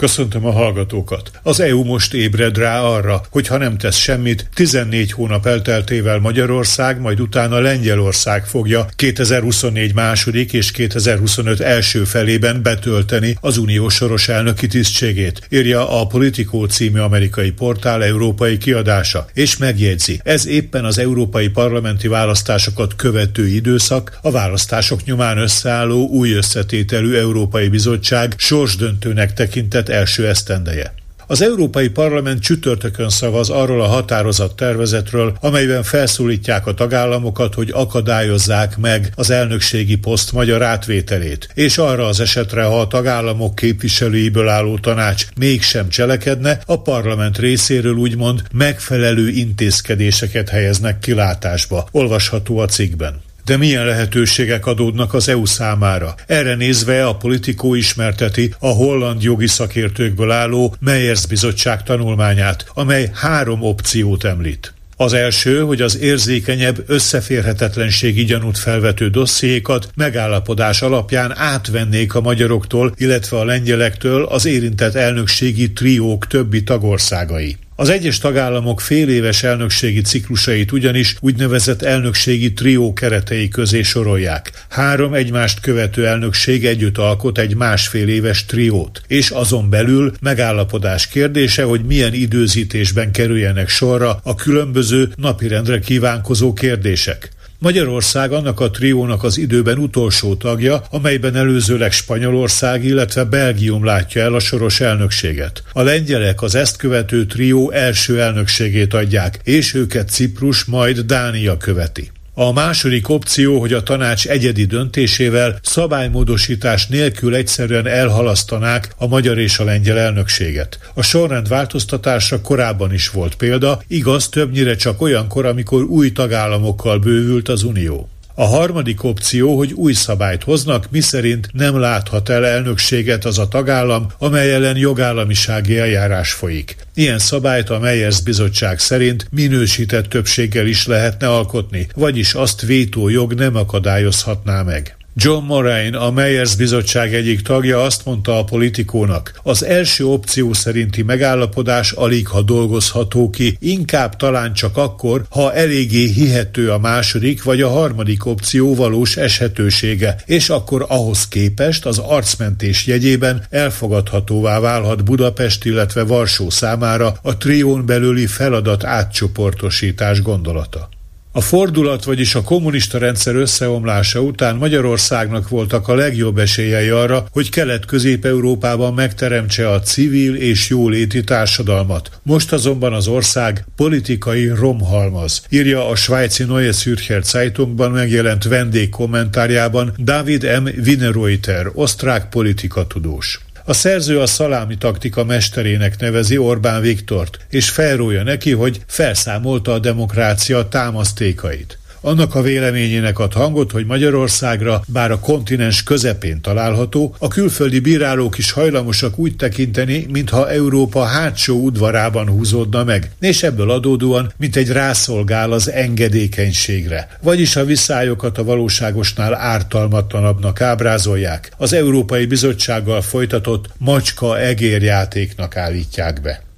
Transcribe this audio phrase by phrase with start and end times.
[0.00, 1.30] Köszöntöm a hallgatókat.
[1.42, 7.00] Az EU most ébred rá arra, hogy ha nem tesz semmit, 14 hónap elteltével Magyarország,
[7.00, 14.66] majd utána Lengyelország fogja 2024 második és 2025 első felében betölteni az unió soros elnöki
[14.66, 21.48] tisztségét, írja a Politico című amerikai portál európai kiadása, és megjegyzi, ez éppen az európai
[21.48, 30.28] parlamenti választásokat követő időszak, a választások nyomán összeálló új összetételű Európai Bizottság sorsdöntőnek tekintett első
[30.28, 30.94] esztendeje.
[31.30, 38.76] Az Európai Parlament csütörtökön szavaz arról a határozat tervezetről, amelyben felszólítják a tagállamokat, hogy akadályozzák
[38.76, 44.78] meg az elnökségi poszt magyar átvételét, és arra az esetre, ha a tagállamok képviselőiből álló
[44.78, 51.88] tanács mégsem cselekedne, a parlament részéről úgymond megfelelő intézkedéseket helyeznek kilátásba.
[51.90, 53.20] Olvasható a cikkben.
[53.50, 56.14] De milyen lehetőségek adódnak az EU számára?
[56.26, 63.62] Erre nézve a politikó ismerteti a holland jogi szakértőkből álló Meyers bizottság tanulmányát, amely három
[63.62, 64.74] opciót említ.
[64.96, 73.38] Az első, hogy az érzékenyebb összeférhetetlenségi gyanút felvető dossziékat megállapodás alapján átvennék a magyaroktól, illetve
[73.38, 77.56] a lengyelektől az érintett elnökségi triók többi tagországai.
[77.80, 84.52] Az egyes tagállamok fél éves elnökségi ciklusait ugyanis úgynevezett elnökségi trió keretei közé sorolják.
[84.68, 91.62] Három egymást követő elnökség együtt alkot egy másfél éves triót, és azon belül megállapodás kérdése,
[91.62, 97.30] hogy milyen időzítésben kerüljenek sorra a különböző napirendre kívánkozó kérdések.
[97.60, 104.34] Magyarország annak a triónak az időben utolsó tagja, amelyben előzőleg Spanyolország, illetve Belgium látja el
[104.34, 105.62] a soros elnökséget.
[105.72, 112.10] A lengyelek az ezt követő trió első elnökségét adják, és őket Ciprus, majd Dánia követi.
[112.34, 119.58] A második opció, hogy a tanács egyedi döntésével szabálymódosítás nélkül egyszerűen elhalasztanák a magyar és
[119.58, 120.78] a lengyel elnökséget.
[120.94, 127.48] A sorrend változtatása korábban is volt példa, igaz többnyire csak olyankor, amikor új tagállamokkal bővült
[127.48, 128.08] az Unió.
[128.40, 134.06] A harmadik opció, hogy új szabályt hoznak, miszerint nem láthat el elnökséget az a tagállam,
[134.18, 136.76] amely ellen jogállamisági eljárás folyik.
[136.94, 143.56] Ilyen szabályt a Meyers bizottság szerint minősített többséggel is lehetne alkotni, vagyis azt vétójog nem
[143.56, 144.99] akadályozhatná meg.
[145.14, 151.02] John Moraine, a Meyers bizottság egyik tagja azt mondta a politikónak, az első opció szerinti
[151.02, 157.60] megállapodás alig ha dolgozható ki, inkább talán csak akkor, ha eléggé hihető a második vagy
[157.60, 165.64] a harmadik opció valós eshetősége, és akkor ahhoz képest az arcmentés jegyében elfogadhatóvá válhat Budapest,
[165.64, 170.88] illetve Varsó számára a trión belüli feladat átcsoportosítás gondolata.
[171.32, 177.50] A fordulat, vagyis a kommunista rendszer összeomlása után Magyarországnak voltak a legjobb esélyei arra, hogy
[177.50, 182.20] Kelet-Közép-Európában megteremtse a civil és jóléti társadalmat.
[182.22, 189.92] Most azonban az ország politikai romhalmaz, írja a svájci Neue Zürcher Zeitungban megjelent vendég kommentárjában
[189.98, 190.68] David M.
[190.84, 193.40] Wienerreuter, osztrák politikatudós.
[193.70, 199.78] A szerző a szalámi taktika mesterének nevezi Orbán Viktort, és felrója neki, hogy felszámolta a
[199.78, 201.79] demokrácia támasztékait.
[202.02, 208.38] Annak a véleményének ad hangot, hogy Magyarországra, bár a kontinens közepén található, a külföldi bírálók
[208.38, 214.68] is hajlamosak úgy tekinteni, mintha Európa hátsó udvarában húzódna meg, és ebből adódóan, mint egy
[214.68, 217.08] rászolgál az engedékenységre.
[217.22, 226.49] Vagyis a viszályokat a valóságosnál ártalmatlanabbnak ábrázolják, az Európai Bizottsággal folytatott macska-egér játéknak állítják be.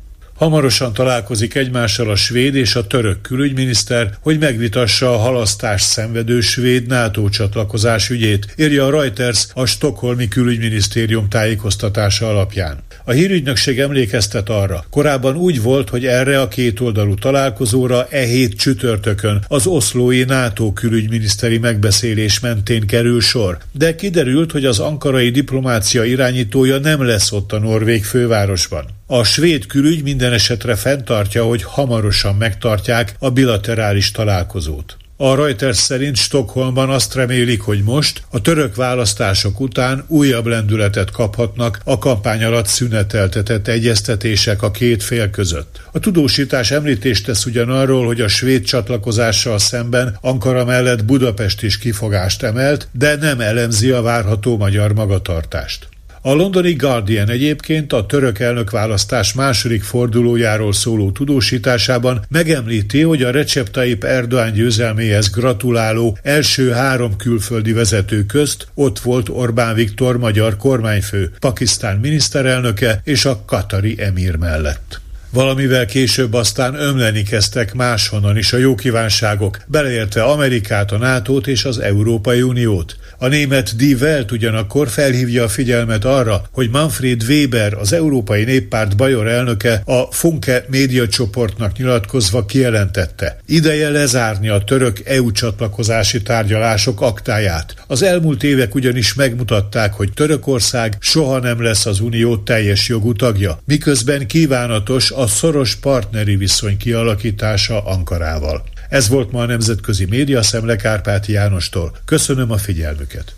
[0.42, 6.86] Hamarosan találkozik egymással a svéd és a török külügyminiszter, hogy megvitassa a halasztás szenvedő svéd
[6.86, 12.78] NATO csatlakozás ügyét, írja a Reuters a Stockholmi külügyminisztérium tájékoztatása alapján.
[13.04, 19.44] A hírügynökség emlékeztet arra, korábban úgy volt, hogy erre a kétoldalú találkozóra e hét csütörtökön
[19.48, 26.78] az oszlói NATO külügyminiszteri megbeszélés mentén kerül sor, de kiderült, hogy az ankarai diplomácia irányítója
[26.78, 28.84] nem lesz ott a Norvég fővárosban.
[29.14, 34.96] A svéd külügy minden esetre fenntartja, hogy hamarosan megtartják a bilaterális találkozót.
[35.16, 41.80] A Reuters szerint Stockholmban azt remélik, hogy most, a török választások után újabb lendületet kaphatnak
[41.84, 45.80] a kampány alatt szüneteltetett egyeztetések a két fél között.
[45.92, 52.42] A tudósítás említést tesz ugyanarról, hogy a svéd csatlakozással szemben Ankara mellett Budapest is kifogást
[52.42, 55.91] emelt, de nem elemzi a várható magyar magatartást.
[56.24, 63.70] A londoni Guardian egyébként a török elnökválasztás második fordulójáról szóló tudósításában megemlíti, hogy a Recep
[63.70, 71.32] Tayyip Erdoğan győzelméhez gratuláló első három külföldi vezető közt ott volt Orbán Viktor magyar kormányfő,
[71.38, 75.01] Pakisztán miniszterelnöke és a katari emír mellett.
[75.32, 81.78] Valamivel később aztán ömleni kezdtek máshonnan is a jókívánságok, beleértve Amerikát, a nato és az
[81.78, 82.96] Európai Uniót.
[83.18, 88.96] A német Die Welt ugyanakkor felhívja a figyelmet arra, hogy Manfred Weber, az Európai Néppárt
[88.96, 93.38] Bajor elnöke a Funke médiacsoportnak nyilatkozva kijelentette.
[93.46, 97.74] Ideje lezárni a török EU csatlakozási tárgyalások aktáját.
[97.86, 103.58] Az elmúlt évek ugyanis megmutatták, hogy Törökország soha nem lesz az Unió teljes jogú tagja,
[103.64, 108.62] miközben kívánatos szoros partneri viszony kialakítása Ankarával.
[108.88, 111.96] Ez volt ma a Nemzetközi Média Szemle Kárpáti Jánostól.
[112.04, 113.34] Köszönöm a figyelmüket.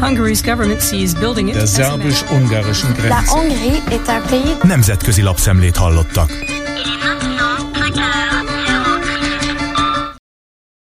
[0.00, 3.32] Hungary's government sees building it szerbus-ungarischen Grenze.
[4.62, 6.30] Nemzetközi lapszemlét hallottak.